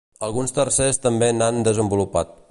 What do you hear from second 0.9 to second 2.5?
també n'han desenvolupat.